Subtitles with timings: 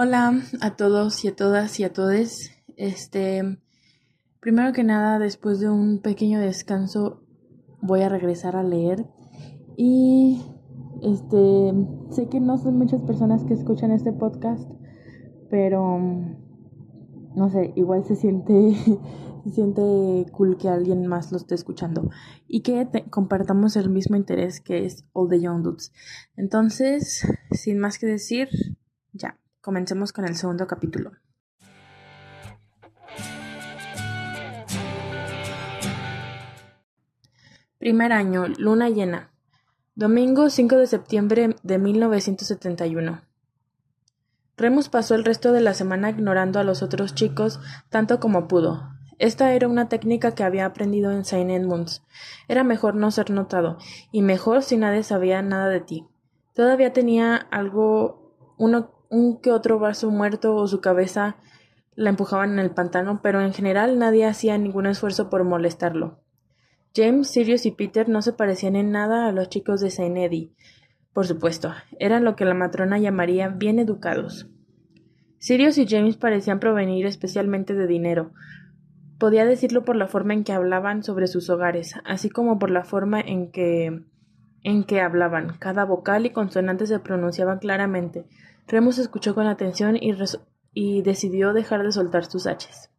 [0.00, 2.52] Hola a todos y a todas y a todes.
[2.76, 3.58] Este,
[4.38, 7.24] primero que nada, después de un pequeño descanso,
[7.82, 9.06] voy a regresar a leer.
[9.76, 10.40] Y
[11.02, 11.72] este,
[12.10, 14.70] sé que no son muchas personas que escuchan este podcast,
[15.50, 15.98] pero
[17.34, 18.76] no sé, igual se siente
[19.42, 22.08] se siente cool que alguien más lo esté escuchando
[22.46, 25.92] y que compartamos el mismo interés que es All the Young Dudes.
[26.36, 28.48] Entonces, sin más que decir.
[29.68, 31.12] Comencemos con el segundo capítulo.
[37.76, 39.30] Primer año, luna llena.
[39.94, 43.20] Domingo 5 de septiembre de 1971.
[44.56, 48.88] Remus pasó el resto de la semana ignorando a los otros chicos tanto como pudo.
[49.18, 52.02] Esta era una técnica que había aprendido en Saint Edmunds.
[52.48, 53.76] Era mejor no ser notado,
[54.12, 56.06] y mejor si nadie sabía nada de ti.
[56.54, 61.36] Todavía tenía algo, uno un que otro vaso muerto o su cabeza
[61.94, 66.20] la empujaban en el pantano, pero en general nadie hacía ningún esfuerzo por molestarlo.
[66.94, 70.52] James, Sirius y Peter no se parecían en nada a los chicos de Saint Eddie.
[71.12, 74.48] Por supuesto, eran lo que la matrona llamaría bien educados.
[75.38, 78.32] Sirius y James parecían provenir especialmente de dinero.
[79.18, 82.84] Podía decirlo por la forma en que hablaban sobre sus hogares, así como por la
[82.84, 84.04] forma en que
[84.62, 85.56] en que hablaban.
[85.58, 88.26] Cada vocal y consonante se pronunciaban claramente,
[88.68, 92.90] Remus escuchó con atención y, decidió dejar de soltar sus haches.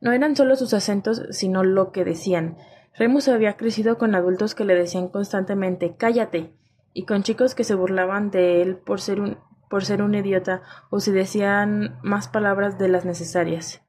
[0.00, 2.56] No eran solo sus acentos, sino lo que decían.
[2.96, 6.54] Remus había crecido con adultos que le decían constantemente cállate
[6.94, 10.62] y con chicos que se burlaban de él por ser un por ser un idiota
[10.90, 13.82] o si decían más palabras de las necesarias.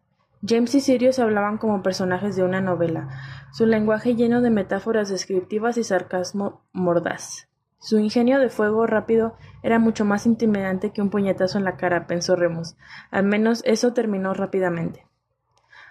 [0.46, 3.10] James y Sirius hablaban como personajes de una novela,
[3.52, 7.49] su lenguaje lleno de metáforas descriptivas y sarcasmo mordaz.
[7.80, 12.08] Su ingenio de fuego rápido era mucho más intimidante que un puñetazo en la cara,
[12.08, 12.76] pensó Remus.
[13.10, 15.08] Al menos eso terminó rápidamente.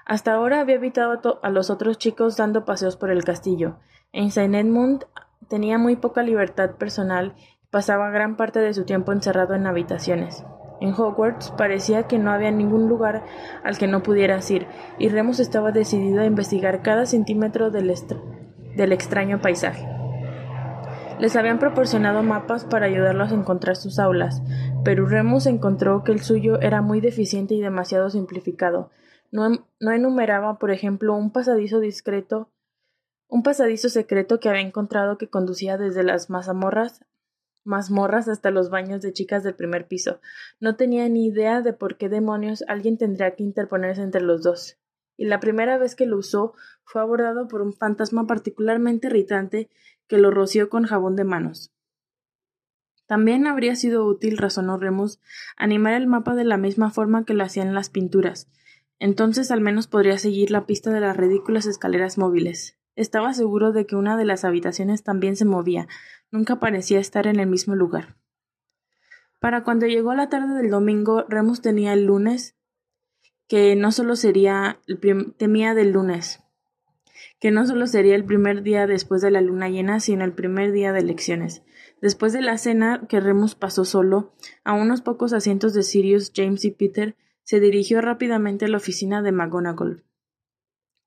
[0.04, 3.76] Hasta ahora había evitado a los otros chicos dando paseos por el castillo.
[4.12, 5.04] En Saint Edmund
[5.48, 10.44] tenía muy poca libertad personal y pasaba gran parte de su tiempo encerrado en habitaciones.
[10.80, 13.24] En Hogwarts parecía que no había ningún lugar
[13.64, 14.66] al que no pudieras ir,
[14.98, 17.92] y Remus estaba decidido a investigar cada centímetro del,
[18.76, 19.97] del extraño paisaje.
[21.18, 24.40] Les habían proporcionado mapas para ayudarlos a encontrar sus aulas,
[24.84, 28.90] pero Remus encontró que el suyo era muy deficiente y demasiado simplificado.
[29.32, 32.50] No, em, no enumeraba, por ejemplo, un pasadizo discreto,
[33.26, 37.04] un pasadizo secreto que había encontrado que conducía desde las mazamorras
[37.68, 40.20] mazmorras hasta los baños de chicas del primer piso.
[40.58, 44.78] No tenía ni idea de por qué demonios alguien tendría que interponerse entre los dos.
[45.16, 46.54] Y la primera vez que lo usó
[46.84, 49.68] fue abordado por un fantasma particularmente irritante
[50.08, 51.72] que lo roció con jabón de manos.
[53.06, 55.20] También habría sido útil, razonó Remus,
[55.56, 58.50] animar el mapa de la misma forma que lo hacían las pinturas.
[58.98, 62.78] Entonces al menos podría seguir la pista de las ridículas escaleras móviles.
[62.96, 65.88] Estaba seguro de que una de las habitaciones también se movía,
[66.30, 68.16] nunca parecía estar en el mismo lugar.
[69.38, 72.56] Para cuando llegó la tarde del domingo, Remus tenía el lunes,
[73.46, 76.40] que no solo sería el temía del lunes,
[77.40, 80.72] que no solo sería el primer día después de la luna llena, sino el primer
[80.72, 81.62] día de elecciones.
[82.00, 84.34] Después de la cena que Remus pasó solo,
[84.64, 89.22] a unos pocos asientos de Sirius, James y Peter, se dirigió rápidamente a la oficina
[89.22, 90.04] de McGonagall.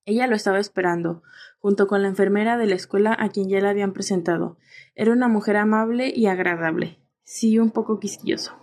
[0.06, 1.22] Ella lo estaba esperando,
[1.60, 4.58] junto con la enfermera de la escuela a quien ya le habían presentado.
[4.96, 8.58] Era una mujer amable y agradable, sí un poco quisquilloso.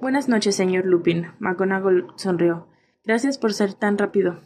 [0.00, 1.28] Buenas noches, señor Lupin.
[1.38, 2.68] McGonagall sonrió.
[3.04, 4.40] Gracias por ser tan rápido.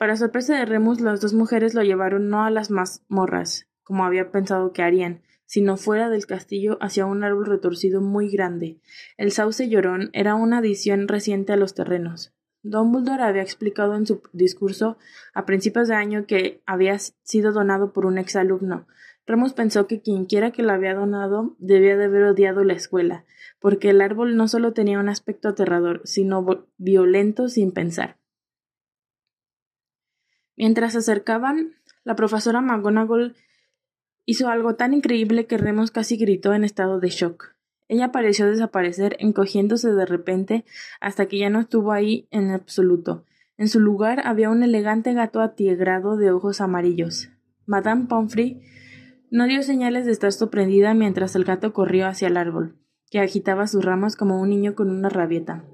[0.00, 4.32] Para sorpresa de Remus, las dos mujeres lo llevaron no a las mazmorras, como había
[4.32, 8.80] pensado que harían, sino fuera del castillo hacia un árbol retorcido muy grande.
[9.18, 12.32] El sauce llorón era una adición reciente a los terrenos.
[12.62, 14.96] Dumbledore había explicado en su discurso
[15.34, 18.86] a principios de año que había sido donado por un exalumno.
[19.26, 23.26] Remus pensó que quienquiera que lo había donado debía de haber odiado la escuela,
[23.58, 28.19] porque el árbol no solo tenía un aspecto aterrador, sino violento sin pensar.
[30.60, 31.72] Mientras se acercaban,
[32.04, 33.34] la profesora McGonagall
[34.26, 37.54] hizo algo tan increíble que Remus casi gritó en estado de shock.
[37.88, 40.66] Ella pareció desaparecer, encogiéndose de repente
[41.00, 43.24] hasta que ya no estuvo ahí en absoluto.
[43.56, 47.30] En su lugar había un elegante gato atiegrado de ojos amarillos.
[47.64, 48.60] Madame Pomfrey
[49.30, 52.76] no dio señales de estar sorprendida mientras el gato corrió hacia el árbol,
[53.10, 55.64] que agitaba sus ramas como un niño con una rabieta.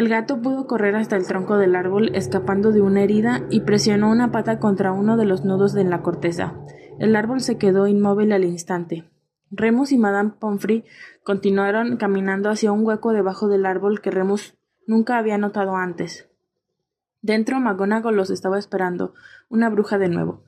[0.00, 4.10] El gato pudo correr hasta el tronco del árbol, escapando de una herida, y presionó
[4.10, 6.54] una pata contra uno de los nudos de la corteza.
[6.98, 9.04] El árbol se quedó inmóvil al instante.
[9.50, 10.86] Remus y Madame Pomfrey
[11.22, 14.56] continuaron caminando hacia un hueco debajo del árbol que Remus
[14.86, 16.30] nunca había notado antes.
[17.20, 19.12] Dentro McGonagall los estaba esperando,
[19.50, 20.44] una bruja de nuevo.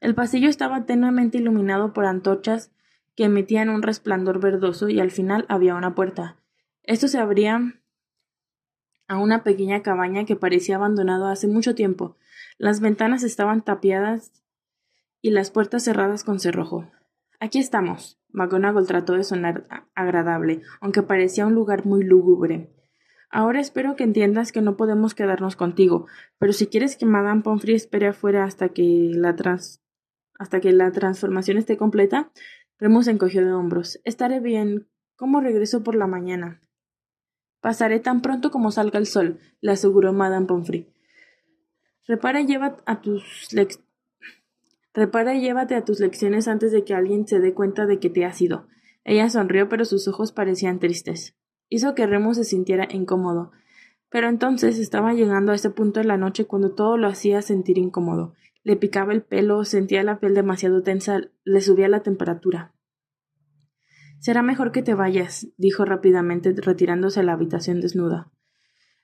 [0.00, 2.72] El pasillo estaba tenuemente iluminado por antorchas
[3.14, 6.38] que emitían un resplandor verdoso y al final había una puerta.
[6.82, 7.76] Esto se abría
[9.08, 12.16] a una pequeña cabaña que parecía abandonado hace mucho tiempo.
[12.58, 14.32] Las ventanas estaban tapiadas
[15.22, 16.90] y las puertas cerradas con cerrojo.
[17.40, 18.18] Aquí estamos.
[18.30, 22.72] McGonagall trató de sonar agradable, aunque parecía un lugar muy lúgubre.
[23.30, 26.06] Ahora espero que entiendas que no podemos quedarnos contigo,
[26.38, 29.82] pero si quieres que Madame Pomfrey espere afuera hasta que la trans
[30.38, 32.30] hasta que la transformación esté completa,
[32.78, 34.00] Remus encogió de hombros.
[34.04, 34.86] Estaré bien.
[35.16, 36.60] ¿Cómo regreso por la mañana?
[37.60, 40.88] Pasaré tan pronto como salga el sol, le aseguró Madame Pomfrey.
[42.06, 43.48] Repara y a tus
[44.94, 48.10] Repara y llévate a tus lecciones antes de que alguien se dé cuenta de que
[48.10, 48.66] te has ido.
[49.04, 51.36] Ella sonrió, pero sus ojos parecían tristes.
[51.68, 53.50] Hizo que Remus se sintiera incómodo.
[54.08, 57.76] Pero entonces estaba llegando a ese punto de la noche cuando todo lo hacía sentir
[57.76, 58.34] incómodo.
[58.62, 62.72] Le picaba el pelo, sentía la piel demasiado tensa, le subía la temperatura.
[64.18, 68.30] Será mejor que te vayas, dijo rápidamente, retirándose a la habitación desnuda.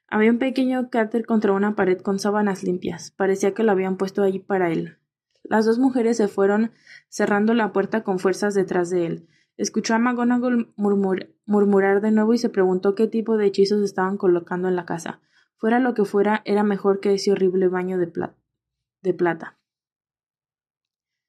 [0.08, 3.12] Había un pequeño cráter contra una pared con sábanas limpias.
[3.12, 4.98] Parecía que lo habían puesto allí para él.
[5.42, 6.72] Las dos mujeres se fueron
[7.08, 9.28] cerrando la puerta con fuerzas detrás de él.
[9.56, 14.68] Escuchó a McGonagall murmurar de nuevo y se preguntó qué tipo de hechizos estaban colocando
[14.68, 15.20] en la casa.
[15.56, 19.58] Fuera lo que fuera, era mejor que ese horrible baño de plata.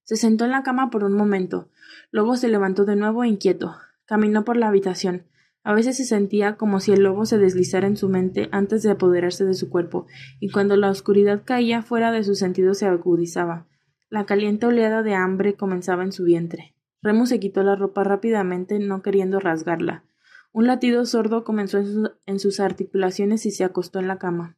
[0.04, 1.70] Se sentó en la cama por un momento.
[2.12, 3.76] Luego se levantó de nuevo inquieto.
[4.06, 5.24] Caminó por la habitación.
[5.64, 8.92] A veces se sentía como si el lobo se deslizara en su mente antes de
[8.92, 10.08] apoderarse de su cuerpo,
[10.42, 13.68] y cuando la oscuridad caía fuera de sus sentidos se agudizaba.
[14.10, 16.76] La caliente oleada de hambre comenzaba en su vientre.
[17.02, 20.04] Remus se quitó la ropa rápidamente, no queriendo rasgarla.
[20.52, 21.80] Un latido sordo comenzó
[22.26, 24.58] en, sus articulaciones y se acostó en la cama.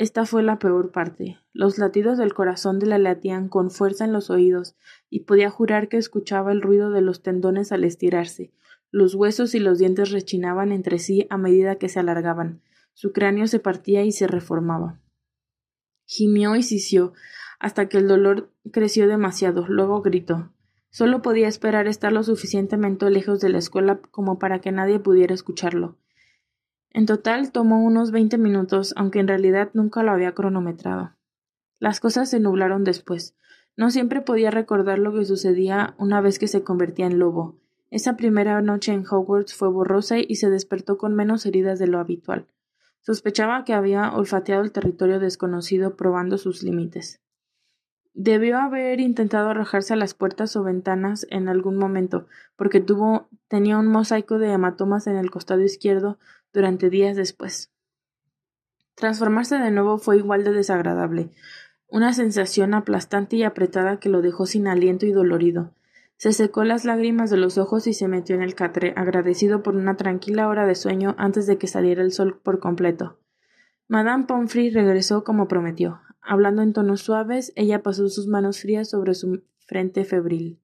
[0.00, 1.36] Esta fue la peor parte.
[1.52, 4.74] Los latidos del corazón de la latían con fuerza en los oídos,
[5.10, 8.50] y podía jurar que escuchaba el ruido de los tendones al estirarse.
[8.90, 12.62] Los huesos y los dientes rechinaban entre sí a medida que se alargaban.
[12.94, 14.98] Su cráneo se partía y se reformaba.
[16.06, 17.12] Gimió y sisió,
[17.58, 19.66] hasta que el dolor creció demasiado.
[19.68, 20.50] Luego gritó.
[20.88, 25.34] Solo podía esperar estar lo suficientemente lejos de la escuela como para que nadie pudiera
[25.34, 25.98] escucharlo.
[26.92, 31.12] En total tomó unos veinte minutos, aunque en realidad nunca lo había cronometrado.
[31.78, 33.36] Las cosas se nublaron después.
[33.76, 37.58] No siempre podía recordar lo que sucedía una vez que se convertía en lobo.
[37.90, 41.98] Esa primera noche en Hogwarts fue borrosa y se despertó con menos heridas de lo
[41.98, 42.46] habitual.
[43.00, 47.20] Sospechaba que había olfateado el territorio desconocido probando sus límites.
[48.14, 52.26] Debió haber intentado arrojarse a las puertas o ventanas en algún momento,
[52.56, 56.18] porque tuvo tenía un mosaico de hematomas en el costado izquierdo
[56.52, 57.70] durante días después.
[58.96, 61.30] Transformarse de nuevo fue igual de desagradable,
[61.86, 65.72] una sensación aplastante y apretada que lo dejó sin aliento y dolorido.
[66.16, 69.74] Se secó las lágrimas de los ojos y se metió en el catre, agradecido por
[69.74, 73.18] una tranquila hora de sueño antes de que saliera el sol por completo.
[73.88, 76.00] Madame Pomfrey regresó como prometió.
[76.22, 80.60] Hablando en tonos suaves, ella pasó sus manos frías sobre su frente febril.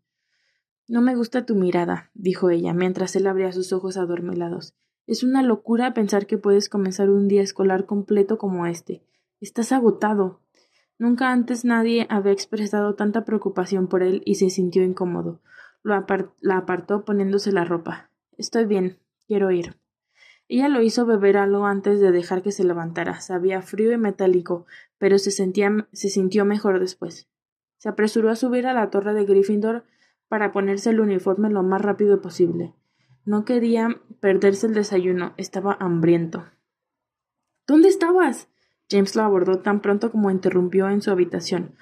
[0.88, 4.74] No me gusta tu mirada, dijo ella, mientras él abría sus ojos adormelados.
[5.06, 9.02] Es una locura pensar que puedes comenzar un día escolar completo como este.
[9.40, 10.40] Estás agotado.
[10.98, 15.40] Nunca antes nadie había expresado tanta preocupación por él y se sintió incómodo.
[15.82, 15.94] Lo
[16.40, 18.10] la apartó poniéndose la ropa.
[18.36, 18.98] Estoy bien.
[19.26, 19.76] Quiero ir.
[20.48, 23.20] Ella lo hizo beber algo antes de dejar que se levantara.
[23.20, 24.66] Sabía frío y metálico,
[24.98, 27.28] pero se, sentía, se sintió mejor después.
[27.78, 29.84] Se apresuró a subir a la torre de Gryffindor
[30.28, 32.74] para ponerse el uniforme lo más rápido posible.
[33.24, 36.44] No quería perderse el desayuno, estaba hambriento.
[37.66, 38.48] ¿Dónde estabas?
[38.88, 41.74] James lo abordó tan pronto como interrumpió en su habitación.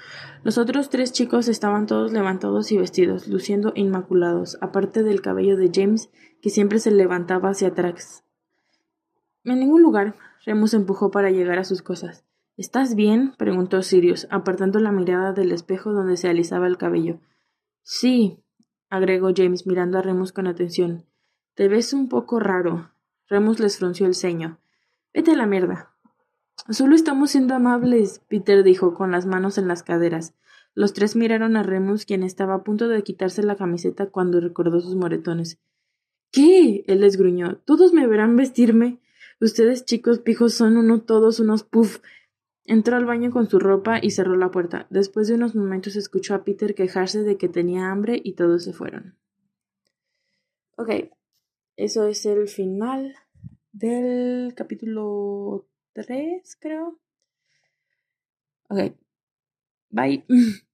[0.42, 5.70] Los otros tres chicos estaban todos levantados y vestidos, luciendo inmaculados, aparte del cabello de
[5.72, 6.08] James,
[6.40, 8.23] que siempre se levantaba hacia atrás,
[9.52, 10.14] en ningún lugar.
[10.44, 12.24] Remus empujó para llegar a sus cosas.
[12.56, 13.32] ¿Estás bien?
[13.36, 17.18] preguntó Sirius, apartando la mirada del espejo donde se alisaba el cabello.
[17.82, 18.38] Sí,
[18.90, 21.04] agregó James mirando a Remus con atención.
[21.54, 22.90] Te ves un poco raro.
[23.28, 24.58] Remus les frunció el ceño.
[25.12, 25.90] Vete a la mierda.
[26.68, 30.34] Solo estamos siendo amables, Peter dijo, con las manos en las caderas.
[30.74, 34.80] Los tres miraron a Remus, quien estaba a punto de quitarse la camiseta cuando recordó
[34.80, 35.58] sus moretones.
[36.32, 36.84] ¿Qué?
[36.86, 37.58] él les gruñó.
[37.64, 39.00] ¿Todos me verán vestirme?
[39.40, 41.98] Ustedes, chicos pijos, son uno todos unos puff.
[42.64, 44.86] Entró al baño con su ropa y cerró la puerta.
[44.90, 48.72] Después de unos momentos escuchó a Peter quejarse de que tenía hambre y todos se
[48.72, 49.18] fueron.
[50.76, 50.90] Ok,
[51.76, 53.14] eso es el final
[53.72, 56.98] del capítulo 3, creo.
[58.68, 58.94] Ok,
[59.90, 60.24] bye.